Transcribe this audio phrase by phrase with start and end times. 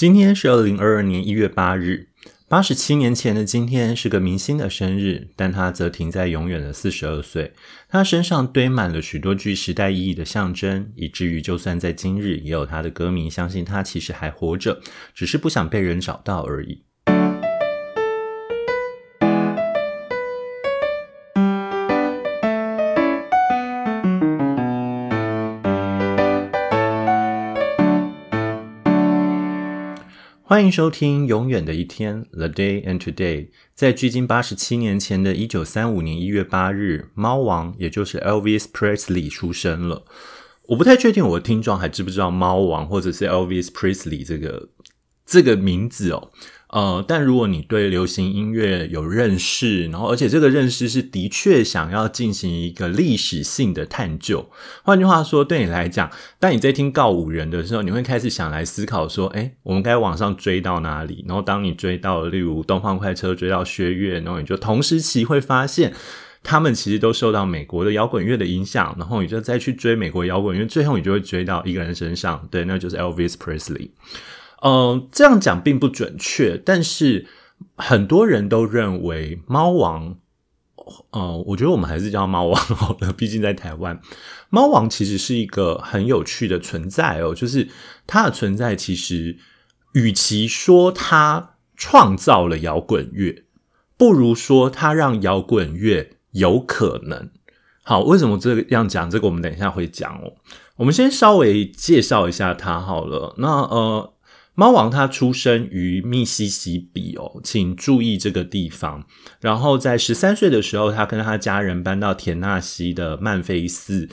[0.00, 2.08] 今天是二零二二年一月八日，
[2.48, 7.52] 八十七年前的今天是个明星的生日，但他则停在永远的四十二岁。
[7.86, 14.80] 他身上堆满了许多具时代意义的象征，以至于就算在今日，也有他的歌迷相信他其实还活着，
[15.12, 16.82] 只是不想被人找到而已。
[30.60, 33.48] 欢迎收听《永远的一天》（The Day and Today）。
[33.74, 40.04] 在距今八十七年前的一九三五年一月八日，猫王也就是 Elvis Presley 出生了。
[40.66, 44.68] 我不太确定我的听众还知不知道猫王或者是 Elvis Presley 这个
[45.24, 46.30] 这个名字哦。
[46.72, 54.48] 呃，但如果你对流行音乐有认识，然后而且这个认识是的确想要进行一个历史性的探究，
[54.84, 61.24] 换句话说，对你来讲，当你在听告五人的时候，你会开始想来思考说，哎，我们该往上追到哪里？
[61.26, 65.92] 然后当你追到，例如东方快车追到薛岳，然后你就同时期会发现，
[66.44, 73.90] 他们其实都受到美国的摇滚乐的影响，然后你就再去追美国摇滚乐，最后你就会追到一个人身上，对，那就是 Elvis Presley。
[74.62, 77.26] 嗯，这样讲并不准确，但是
[77.76, 80.16] 很多人都认为猫王，
[81.12, 83.98] 呃，我觉得我们还是叫猫王好了，毕竟在台湾，
[84.50, 87.68] 猫王其实是一个很有趣的存在哦，就是
[88.06, 89.38] 它的存在其实，
[89.94, 93.44] 与其说它创造了摇滚乐，
[93.96, 97.30] 不如说它让摇滚乐有可能。
[97.82, 99.10] 好，为什么这样讲？
[99.10, 100.34] 这个我们等一下会讲哦。
[100.76, 103.34] 我们先稍微介绍一下它好了。
[103.38, 104.12] 那呃。
[104.60, 109.06] 猫王他出生于密西西比哦，请注意这个地方。
[109.40, 114.06] 然后在十三岁的时候，他跟他家人搬到田纳西的曼菲斯，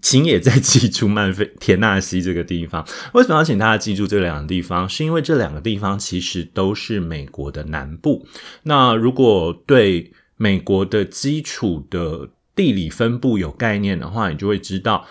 [0.00, 2.88] 请也在记住曼菲田纳西这个地方。
[3.12, 4.88] 为什么要请大家记住这两个地方？
[4.88, 8.26] 是因为这两个地方其实都是美国的南部。
[8.62, 15.04] 那如果对美国的基础的地理分布有概念的话，你就会知道。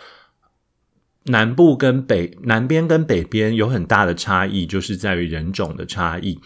[1.26, 6.40] 南部跟北南边跟北边有很大的差异，就是在于人种的差异。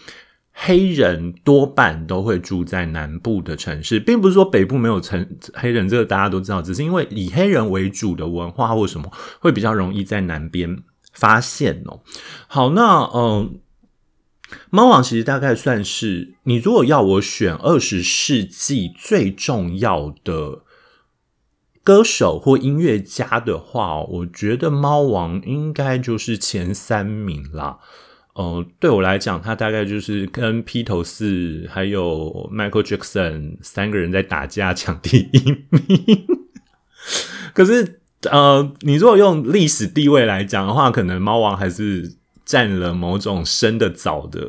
[0.52, 9.10] 黑人多半都会住在南部的城市，并不是说北部没有城黑人，这个大家都知道，只是因为以黑人为主的文化或什么
[9.40, 10.78] 会比较容易在南边
[11.12, 12.00] 发现哦。
[12.46, 13.58] 好，那嗯，
[14.70, 20.62] 猫王其实大概算是你如果要我选二十世纪最重要的。
[21.86, 27.78] 歌手或音乐家的话，我觉得猫王应该就是前三名啦。
[28.34, 36.26] 呃，对我来讲，他大概就是跟披头士还有 Michael Jackson 三个人在打架抢第一名。
[37.54, 38.00] 可是，
[38.32, 44.40] 呃，你如果用历史地位来讲的话，可能猫王还是占了某种生的早的。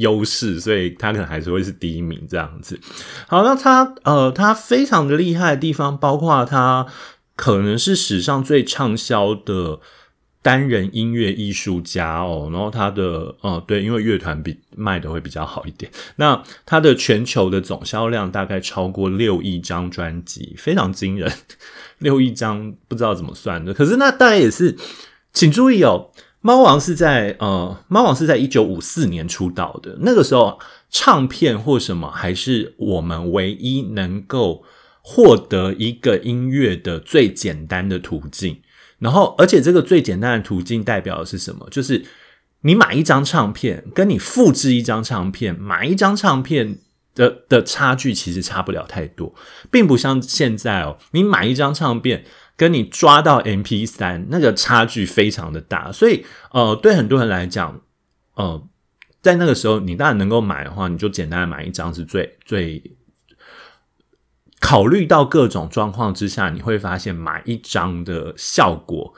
[0.00, 2.78] 优势，所以他可能还是会是第一名这样子。
[3.28, 6.86] 好，那他呃，他非常的厉害的地方，包括他
[7.36, 9.78] 可能是史上最畅销的
[10.42, 12.48] 单人音乐艺术家哦。
[12.52, 15.90] 然后他的呃，对，因为乐团比卖的会比较好一点。
[16.16, 21.30] 那他的全球的总销量大概超过六亿张专辑，非常惊人。
[21.98, 24.76] 六亿张不知道怎么算的，可是那大概也是，
[25.32, 26.10] 请注意哦。
[26.42, 29.98] 猫王是在呃，猫王是在一九五四年出道的。
[30.00, 30.58] 那个时候，
[30.88, 34.64] 唱片或什么还是我们唯一能够
[35.02, 38.60] 获得一个音乐的最简单的途径。
[38.98, 41.68] 然后，而且这个最简单的途径代表的是什么？
[41.70, 42.04] 就是
[42.62, 46.78] 你买一张唱片，跟你复制一张唱片，买一张唱片
[47.14, 49.34] 的的差距其实差不了太多，
[49.70, 52.24] 并不像现在哦，你买一张唱片。
[52.60, 57.80] 跟你抓到 M P 三那个差距非常的大，所以呃，对很多人来讲，
[58.34, 58.62] 呃，
[59.22, 62.82] 在那个时候你当然能够买的话，你就简单的买一张是最最。
[64.60, 69.14] 考虑到各种状况之下，你会发现买一张的效果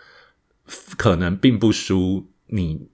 [0.96, 2.86] 可能并不输你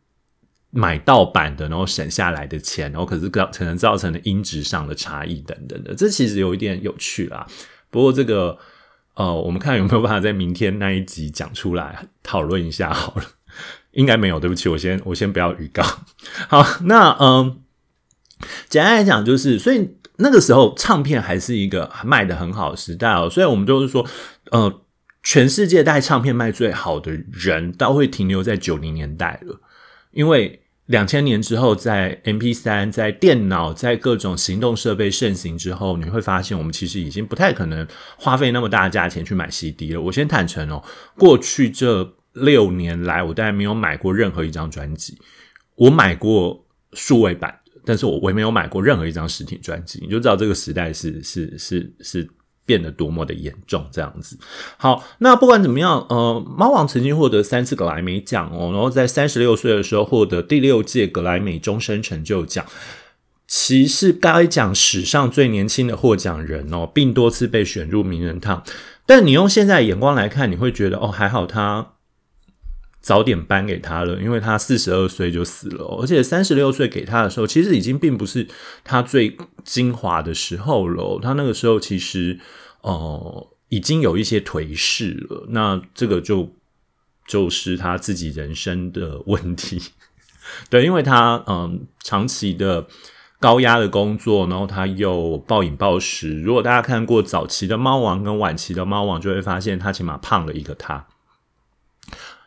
[0.71, 7.47] 买盗版的，然后省下来的钱，然后可是可能造成的音质上的差异等等的，这其实有一点有趣啦。
[7.91, 8.59] 不过这个。
[9.19, 13.25] 呃，我们看有没有办法在明天那一集讲出来讨论一下好了，
[13.91, 15.83] 应该没有，对不起，我先我先不要预告。
[16.49, 17.59] 好，那嗯，
[18.69, 24.07] 简单来讲就是，所以那个时候唱片还是一个卖的很好的时代哦，所以我们就是说，
[24.53, 24.81] 呃，
[25.25, 29.61] 全世界带唱片卖最好的人都会停留在九零年代了，
[30.13, 30.63] 因为。
[30.89, 37.87] 两千年之后，在 M P 三、在电脑、在各种行动设备盛行之后，你会发现，我们其实已经不太可能
[38.17, 40.01] 花费那么大价钱去买 C D 了。
[40.01, 40.83] 我先坦诚哦，
[41.19, 45.19] 过去这六年来，我大概没有买过任何一张专辑。
[45.75, 47.55] 我买过数位版，
[47.85, 52.29] 但是我我也没有买过任何一张实体专辑，你就知道这个时代是是是是
[52.69, 54.37] 变得多么的严重这样子。
[54.77, 62.63] 好，那不管怎么样，呃，猫王曾经获得三次格莱美奖哦，然后在三十六岁的时候获得第六届格莱美终身成就奖。
[63.47, 68.63] 其是该奖史上最年轻的获奖人哦，并多次被选入名人堂。
[69.07, 71.93] 但你用现在眼光来看，你会觉得哦，还好他
[73.01, 78.47] 早点颁给他了，因为他四十二岁就死了，而且三十六岁给他的时候，其实已经并不是
[78.85, 81.19] 他最精华的时候了。
[81.23, 82.39] 他那个时候其实
[82.83, 85.47] 哦，已经有一些颓势了。
[85.51, 86.55] 那这个就
[87.27, 89.81] 就是他自己人生的问题。
[90.69, 92.87] 对，因为他嗯，长期的。
[93.41, 96.43] 高压的工作，然后他又暴饮暴食。
[96.43, 101.07] 如果大家看过早期的猫王跟晚期的猫王，就会发现他起码胖了一个他。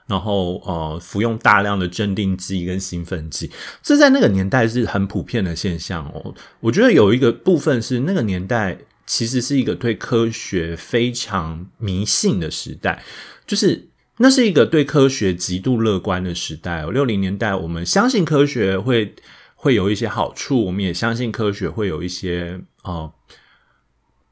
[0.08, 3.52] 然后呃，服用大量的镇定剂跟兴奋剂，
[3.82, 6.34] 这在那个年代是很普遍的现象哦。
[6.60, 13.04] 我觉得有一个部分是那个年代其实是一个对科学非常迷信的时代，
[13.46, 16.86] 就是那是一个对科学极度乐观的时代。
[16.86, 19.16] 六零年代，我们相信科学会。
[19.64, 23.14] 会有一些好处，我们也相信科学会有一些呃，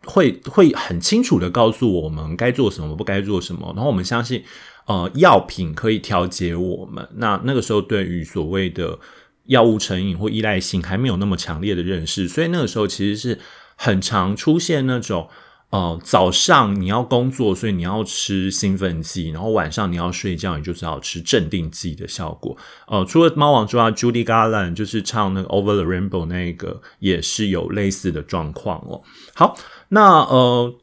[0.05, 3.71] 会会很清楚的告诉我们该做什么，不该做什么。
[3.75, 4.43] 然后我们相信，
[4.89, 7.07] 呃，药品可以调节我们。
[7.17, 8.97] 那那个时候，对于所谓的
[9.45, 13.39] 药物成瘾或依赖性还没有那么强烈的认识，所以那个时候其实是
[13.75, 15.29] 很常出现那种。
[15.69, 22.57] 哦，早上你要工作，所以你要吃兴奋剂，然后晚上你要睡觉，你就只好吃镇定剂的效果。
[22.87, 29.03] 呃，除了猫王之外，Judy Garland 就是唱那个 Over the Rainbow 那个也是有类似的状况哦。
[29.35, 29.55] 好，
[29.89, 30.73] 那呃，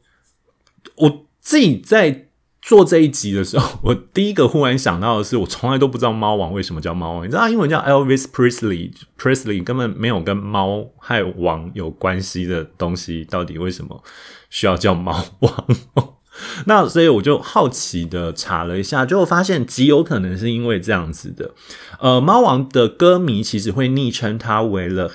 [0.95, 2.26] 我自己在。
[2.67, 7.25] 做这一集的时候，我第一个忽然想到的是，我从来都不知道猫王为什么叫猫王。
[7.25, 14.03] 你知道英文叫 Elvis Presley，Presley 根本没有跟猫还有王有关系的东西，到底为什么
[14.49, 15.65] 需要叫猫王？
[16.67, 21.53] 那所以我就好奇的查了一下，就发现极有可能是因为这样子的。
[22.01, 25.09] 呃，猫王的歌迷其实会昵称他为了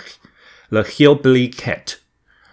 [0.71, 1.97] The Hillbilly Cat。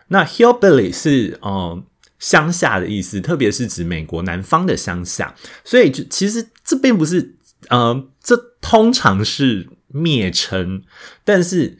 [0.10, 1.86] 那 Hillbilly 是嗯。
[2.20, 5.34] 乡下的意思，特别是指美国南方的乡下，
[5.64, 7.36] 所以就其实这并不是，
[7.70, 10.84] 呃，这通常是蔑称，
[11.24, 11.78] 但是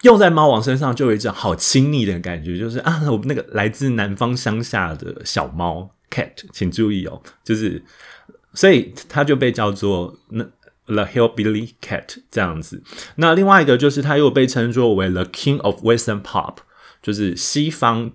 [0.00, 7.84] 用在猫王身上就有一种好亲昵的感觉，就是啊，我那个来自南方乡下的小猫 cat，请注意哦，就是
[8.54, 10.42] 所以它就被叫做那
[10.86, 12.82] the hillbilly cat 这样子。
[13.16, 16.56] 那另外一个就是它又被称作为 the king of western pop，
[17.02, 18.12] 就是西方。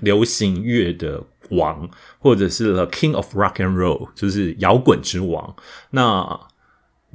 [0.00, 1.88] 流行乐的王，
[2.18, 5.56] 或者是 The King of Rock and Roll，就是摇滚之王。
[5.90, 6.40] 那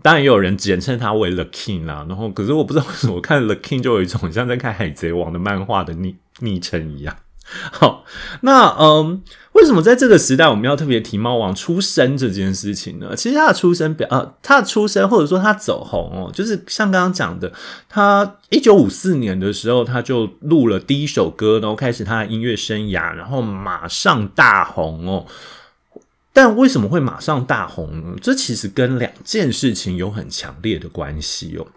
[0.02, 2.06] 当然也有人简称他为 The King 啦。
[2.10, 7.16] 然后，可是我不知道为什么，我看 The King 就有一种像在看海贼王的漫画的昵昵称一样。
[7.72, 8.06] 好，
[8.42, 9.22] 那嗯，
[9.52, 13.16] 为什么在这个时代我们要特别提猫王出生这件事情呢？
[13.16, 17.54] 其实他的出生表，呃，他的出生或者说他走红哦，就是像刚刚讲的，
[17.88, 25.28] 他一九五四年的时候他就录了第一首歌，然后开始他的音乐生涯，然后马上大红哦。
[26.34, 28.16] 但为什么会马上大红呢？
[28.20, 31.68] 这其实跟两件事情有很强烈的关系哦。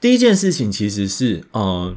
[0.00, 1.96] 第一件事情其实是，嗯。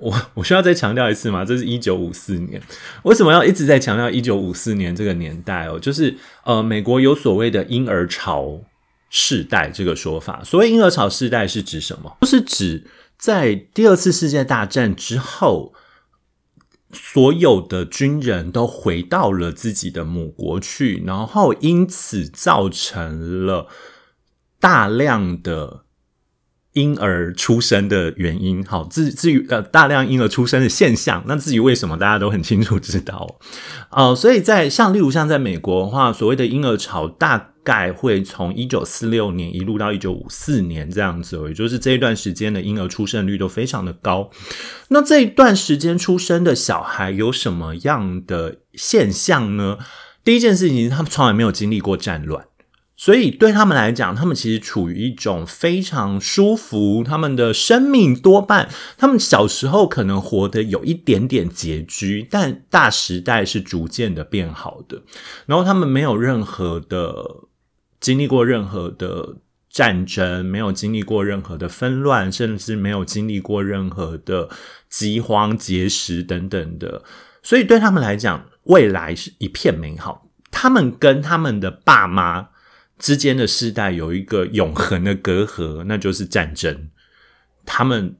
[0.00, 1.44] 我 我需要再强调一次吗？
[1.44, 2.60] 这是一九五四年，
[3.04, 5.78] 为什么要一直在强调一九五四年这个年代哦？
[5.78, 8.60] 就是呃，美国有所谓的婴儿潮
[9.10, 10.42] 世代这个说法。
[10.42, 12.16] 所谓婴儿潮世代是指什么？
[12.22, 12.84] 就是指
[13.18, 15.74] 在第二次世界大战之后，
[16.92, 23.68] 所有的军人都回到了自己的母国去，然后因此造成了
[24.58, 25.84] 大量的。
[26.74, 33.38] 婴儿出生的原因，好，至至于呃大量婴儿出生的现象，那至于为什么，大家都很清楚知道，
[33.90, 44.30] 呃，所以在像例如像在美国的话，所谓的婴儿潮大概会从一九四六年一路到一九五四年这样子，也就是这一段时间的婴儿出生率都非常的高。
[44.88, 49.78] 那这一段时间出生的小孩有什么样的现象呢？
[50.22, 52.44] 第一件事情，他们从来没有经历过战乱。
[53.00, 65.00] 所以对他们来讲，他们其实处于一种非常舒服，他们的生命多半，他们小时候可能活得有一点点拮据，但大时代是逐渐的变好的。
[65.46, 67.24] 然后他们没有任何的
[67.98, 69.36] 经历过任何的
[69.70, 74.50] 战争，没有经历过任何的纷乱，甚至没有经历过任何的
[74.90, 77.02] 饥荒、节食等等的。
[77.42, 80.28] 所以对他们来讲，未来是一片美好。
[80.50, 82.50] 他们跟他们的爸妈。
[83.00, 86.90] 之间的世代有一个永恒的隔阂，那就是战争。
[87.66, 88.14] 他们。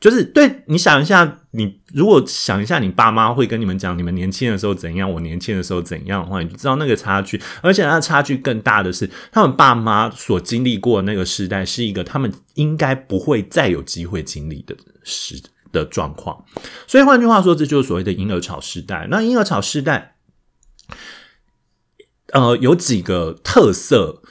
[0.00, 7.42] 就是对你想一下，你如果想一下，你爸妈会跟你们讲你们年轻的时候怎样，我年轻的时候怎样的话，你就知道那个差距。
[7.62, 15.34] 而且那差距更大的是，他们爸妈所经历过那个时代，是一个他们应该不会再有机会经历的时
[15.72, 16.44] 的状况。
[16.86, 19.08] 所以换句话说，这就是所谓的婴儿潮时代。
[19.10, 20.14] 那婴儿潮时代，
[22.32, 24.22] 呃，有几个特色。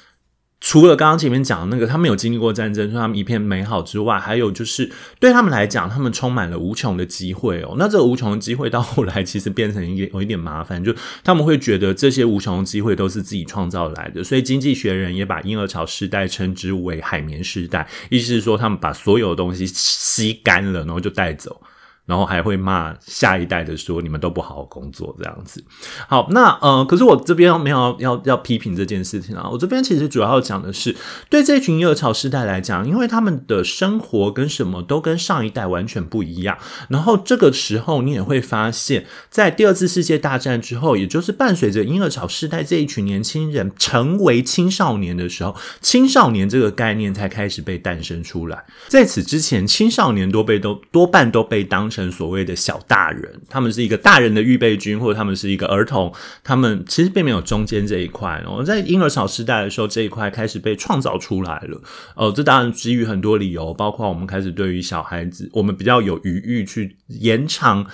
[0.60, 7.75] 除了刚刚前面讲的那个，他们有经历过战争，说他们一片美好之外，还有就是对他们来讲，他们充满了无穷的机会哦。
[7.77, 10.92] 那这个无穷的机会到后来其实变成一个有一点麻烦，就
[11.24, 21.62] 他们会觉得这些无穷的机会都是自己创造来的，所以经济学人也把婴儿潮时代称之为海绵时代，意思是说他们把所有东西吸干了，然后就带走。
[22.08, 25.62] 然后还会骂下一代的说你们都不好好工作这样子。
[26.08, 29.50] 好，那呃，可是我这边没有要要批评这件事情啊。
[29.52, 30.96] 我这边其实主要讲的是，
[31.30, 36.58] 对这群婴儿潮世代来讲，因为他们的生活跟什么都跟上一代完全不一样。
[36.88, 48.64] 然后这个时候你也会发现，在第二次世界大战之后，也就是伴随着婴儿潮世代这一群年轻人成为青少年的时候，青少年这个概念才开始被诞生出来。
[48.88, 51.97] 在此之前，青少年多被都多半都被当成。
[51.98, 56.13] 成所谓的小大人，他们是一个大人的预备军，或者他们是一个儿童，
[56.44, 58.44] 他们其实并没有中间这一块。
[58.48, 61.82] 我们在婴儿潮时代的时候，这一块开始被创造出来了。
[62.16, 67.88] 哦，这当然基于很多理由，包括我们开始对于小孩子，我们比较有余裕去延长。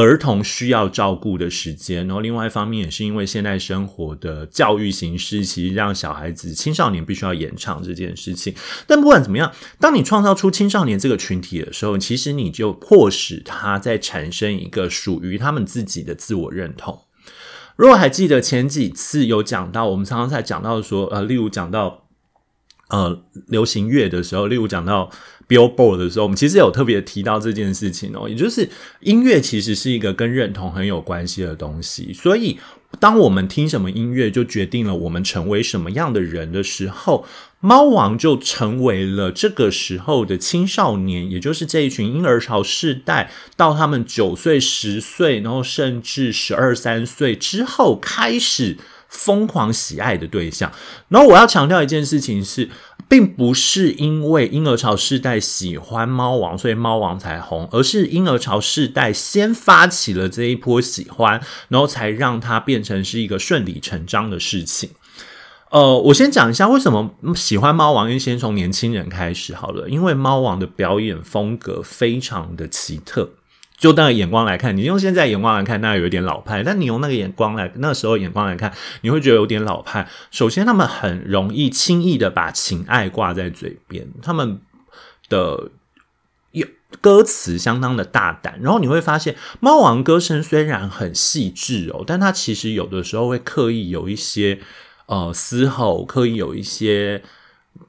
[0.00, 8.54] 儿童需要照顾的时间，然后另外一方面也是因为现代生活的教育形式，其实让小孩子、青少年必须要延长这件事情。
[8.86, 17.00] 但不管怎么样，当你创造出青少年这个群体的时候，其实你就迫使他在产生一个属于他们自己的自我认同。
[17.74, 22.07] 如果还记得前几次有讲到，我们常常在讲到说，呃，例如讲到
[22.88, 25.10] 呃流行乐的时候，例如讲到。
[25.48, 28.68] Billboard 的时候，我们其实有特别提到这件事情哦，也就是
[29.00, 32.12] 音乐其实是一个跟认同很有关系的东西。
[32.12, 32.58] 所以，
[33.00, 37.24] 当我们听什么音乐，就决定了我们成为什么样的人的时候，
[37.60, 48.76] 猫王就成为了这个时候的青少年，也就是这一群婴儿潮世代，到他们九岁、十岁，然后甚至十二三岁之后，开始
[49.08, 50.72] 疯狂喜爱的对象。
[51.08, 52.68] 然后，我要强调一件事情是。
[53.08, 64.90] 并不是因为婴儿潮世代喜欢猫王，所以猫王才红，而是婴儿潮世代先发起了这一波喜欢，然后才让它变成是一个顺理成章的事情。
[65.70, 73.30] 呃，我先讲一下为什么喜欢猫王，先从年轻人开始好了，因为猫王的表演风格非常的奇特。
[73.78, 80.08] 就那个眼光来看，你用现在眼光来看，那有一点老派；但你用那个眼光来，那时候眼光来看，你会觉得有点老派。
[80.32, 84.60] 首先，他们很容易轻易的把情爱挂在嘴边，他们
[85.28, 85.70] 的
[86.50, 86.66] 有
[87.00, 88.58] 歌词相当的大胆。
[88.60, 94.58] 然后你会发现，猫王歌声虽然很细致哦，但他其实有的时候会刻意有一些
[95.06, 97.22] 呃嘶吼，刻意有一些。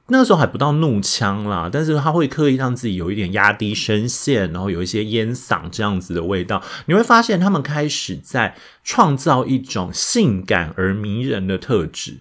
[0.08, 6.62] 那个时候还不到怒腔啦，但是他会刻意让自己有一点压低声线，然后有一些烟嗓这样子的味道。
[6.86, 12.18] 你会发现他们开始在创造一种性感而迷人的特质。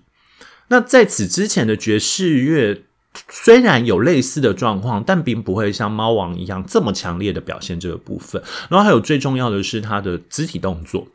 [0.67, 2.83] 那在此之前的爵士乐
[3.27, 8.41] 虽然有类似的状况，但并不会像猫王一样这么强烈的表现这个部分。
[8.69, 11.07] 然后还有最重要的是他的肢体动作。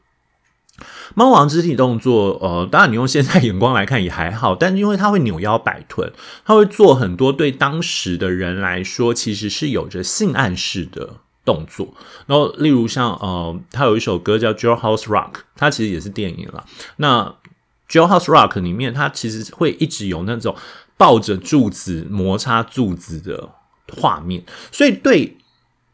[1.14, 6.12] 猫王肢体动作，呃，当然你用现在眼光来看也还好，但因为他会扭腰摆臀，
[6.44, 11.94] 他会做很多对当时的人来说其实是有着性暗示的动作。
[12.26, 16.64] 然后，例如像呃，他有一首歌叫《Jailhouse Rock》，它其实也是电影了。
[16.96, 17.22] 那
[17.88, 20.56] 《Jailhouse Rock》里面，它其实会一直有那种
[20.96, 23.50] 抱着柱子摩擦柱子的
[23.96, 25.36] 画面，所以对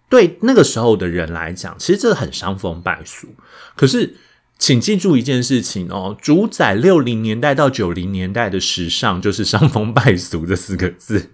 [0.09, 3.29] 对那个时候的人来讲，其实这很伤风败俗。
[3.77, 4.17] 可是。
[4.61, 11.31] 请记住一件事情哦，主宰六零年代到九零年代的时尚就是“伤风败俗”这四个字。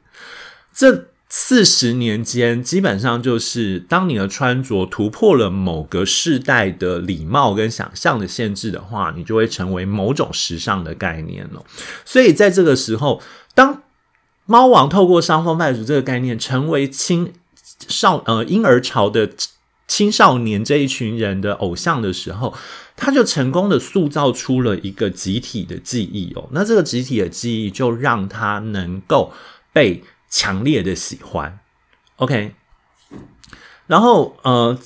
[0.73, 11.65] 这四十年间，基本上就是当你的穿着突破了某个世代的礼貌跟想象的限制的话，你就会成为某种时尚的概念了。
[12.05, 13.21] 所以在这个时候，
[13.57, 13.83] 当
[14.45, 17.33] 猫王透过“伤风败俗”这个概念，成为青
[17.89, 19.29] 少呃婴儿潮的
[19.87, 22.55] 青少年这一群人的偶像的时候。
[22.99, 29.35] 他就成功的塑造出了一个集体的记忆哦，那这个集体的记忆就让他能够
[29.71, 31.59] 被强烈的喜欢。
[32.17, 32.55] OK，
[33.87, 34.79] 然后呃，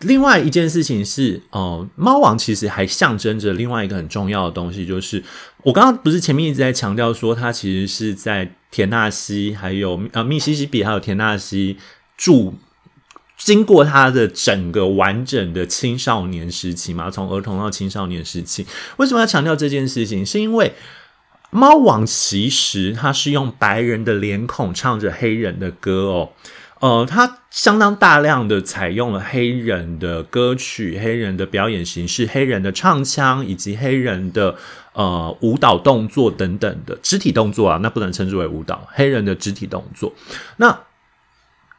[0.00, 5.24] 另外一件事情是，哦，猫王其实还象征着另外一个很重要的东西，就是
[5.62, 11.78] 我刚刚不是前面一直在强调说，他其实是在田纳西、还有呃密西西比还有田纳西
[12.18, 12.56] 住。
[13.36, 18.64] 经过他的整个完整的青少年时期嘛，从儿童到青少年时期，
[18.96, 20.24] 为什么要强调这件事情？
[20.24, 20.72] 是因为
[21.50, 26.30] 猫王其实他是用白人的脸孔唱着黑人的歌哦，
[26.80, 34.56] 呃，他相当大量的采用了黑人的歌曲、黑人的表演形式、黑人的唱腔以及黑人的
[34.94, 40.14] 呃舞蹈动作等等的肢体动作啊，那不能称之为舞蹈，黑人的肢体动作，
[40.56, 40.78] 那。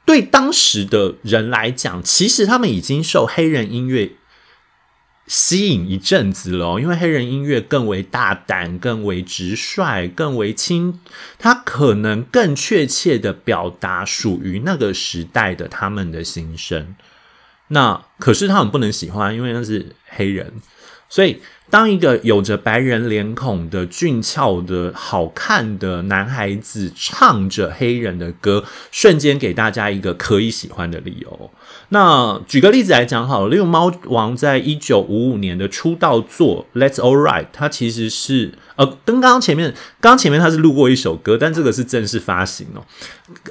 [0.05, 4.11] 对当时的人来讲，其实他们已经受黑人音乐
[5.27, 10.99] 吸引一阵子了，因为黑人音乐更为大胆、更为直率、更为轻，
[11.39, 16.95] 它可能更确切的表达属于那个时代的他们的心声。
[17.69, 20.53] 那可是他们不能喜欢，因为那是黑人，
[21.09, 21.41] 所以。
[21.75, 31.51] 当一个有着白人脸孔的俊俏的好看的男孩子唱着黑人的歌，瞬间给大家一个可以喜欢的理由。
[31.89, 42.85] 那举个例子来讲好了，例如猫王在一九五五年的出道作《Let's All Right》，它其实是呃跟刚刚前面刚刚前面他是录过一首歌，但这个是正式发行哦。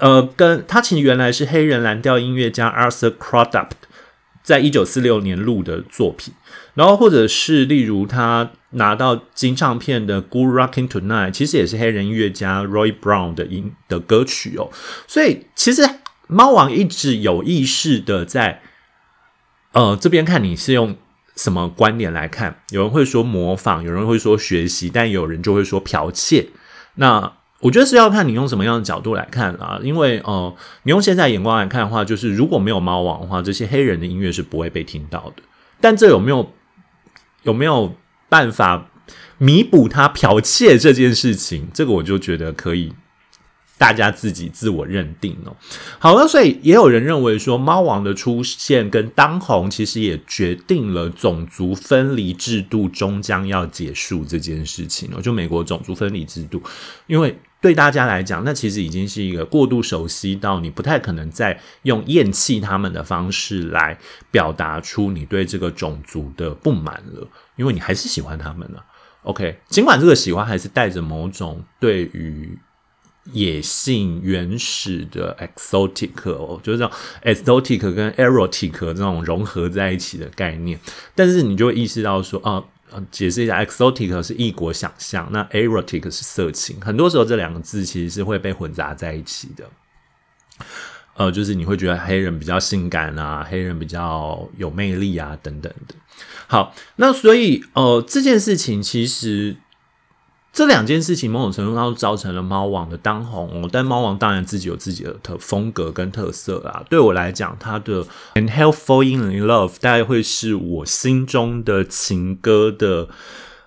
[0.00, 3.69] 呃，跟他其实原来是黑人蓝调音乐家 Arthur Crudup
[4.43, 6.33] 在一九四六年录的作品。
[6.75, 14.71] 然后，或者是例如他拿到金唱片的《Good Rocking Tonight》，其实也是黑人音乐家 Roy Brown 的音的歌曲哦。
[15.07, 15.88] 所以，其实
[16.26, 18.61] 猫王一直有意识的在，
[19.71, 20.97] 呃，这边看你是用
[21.37, 22.59] 什么观点来看？
[22.71, 26.49] 有人会说模仿，有人会说学习，但有人就会说剽窃。
[26.97, 29.78] 那我觉得是要看你用什么样的角度来看啊。
[29.81, 30.52] 因为，呃，
[30.83, 35.45] 你用现在眼光来看的话，就是如果没有猫王的话，这些黑人的音乐是不会被听到的。
[35.81, 36.50] 但这有没有？
[37.45, 37.95] 有没有
[38.29, 38.91] 办法
[39.39, 41.69] 弥补他剽窃这件事情？
[41.73, 42.93] 这个我就觉得可以，
[43.79, 45.57] 大家自己自我认定哦。
[45.99, 55.23] 好了，所以也有人认为说，猫王的出现跟当红，其实也决定了种族分离制度终将要结束这件事情哦。
[55.23, 56.62] 就美国种族分离制度，
[57.07, 57.38] 因为。
[57.64, 63.98] 对大家来讲，那其实已经是一个过度熟悉到你不太可能再用厌弃他们的方式来
[64.31, 68.85] 表达出你对这个种族的不满了，因为你还是喜欢他们了。
[69.22, 72.59] OK，尽管这个喜欢还是带着某种对于
[73.33, 76.90] 野性、原始的 exotic，就是这种
[77.22, 80.79] exotic 跟 erotic 这种融合在一起的概念，
[81.14, 82.62] 但是你就会意识到说啊。
[83.11, 86.80] 解释一下，exotic 是异国想象，那 erotic 是色情。
[86.80, 89.64] 很多时候这两个字其实是会被混杂在一起的。
[91.14, 95.94] 呃，就是你会觉得黑人比较性感啊，黑人比较有魅力啊，等等的。
[96.46, 99.57] 好，那所以呃，这件事情其实。
[100.55, 106.85] 这两件事情某种程度上都造成了猫王的当红哦，但猫王当然自己有自己的特风格跟特色啦。
[106.88, 113.09] 对我来讲，他的《And Help Falling in Love》大概会是我心中的情歌的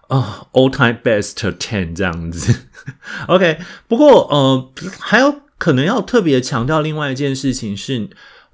[0.08, 2.56] 啊，All Time Best Ten 这样子。
[3.28, 8.10] OK，不过呃，还有可能要特别强调另外一件事情是，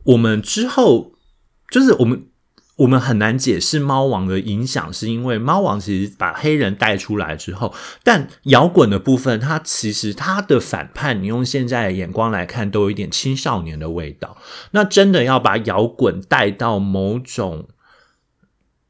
[0.06, 1.12] 我们之后
[1.70, 2.26] 就是我们。
[2.78, 7.72] 我们很难解释猫王的影响，是因为猫王其实把黑人带出来之后，
[8.04, 14.38] 但摇滚的部分，它其实它的反叛，你用现在的眼光来看，都有一点青少年的味道。
[14.72, 17.68] 那真的要把摇滚带到某种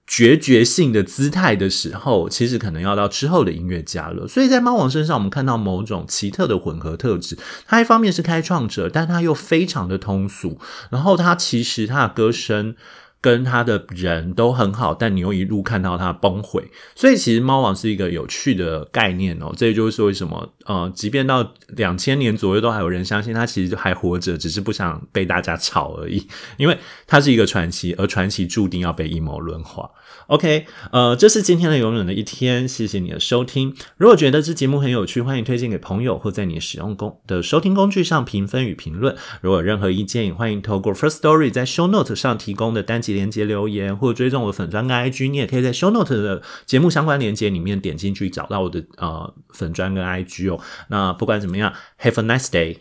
[0.07, 4.25] 决绝性的姿态的时候，其实可能要到之后的音乐家了。
[4.25, 7.37] 所以在猫王身上，我们看到某种奇特的混合特质。
[7.67, 10.57] 他一方面是开创者，但他又非常的通俗。
[10.89, 12.77] 然后他其实他的歌声。
[13.23, 19.53] 跟他的人都很好，但你又一路看到他崩毁，所以其实猫王是一个有趣的概念哦。
[19.55, 26.27] 这也就是为什么，呃，即便到两千年左右，都还有人相信他其实还活着，只是不想被大家炒而已。
[26.57, 29.89] 因为他是一个传奇，而传奇注定要被阴谋论化。
[30.27, 33.73] OK，呃，这是今天的永远的一天，谢谢你的收听。
[33.95, 39.15] 如果觉得这节目很有趣，欢迎推荐给朋友，或在你使用工的收听工具上评分与评论。
[39.41, 45.29] 如果有任何意见，也欢迎透过 First Story 在 Show Note 上提供的单集连接留言，或者追踪我的粉砖跟 IG。
[45.29, 50.59] 你也可以在 Show Note 的节目相关连接里面点进去找到我的呃粉砖跟 IG 哦。
[50.89, 52.77] 那不管怎么样，Have a nice day。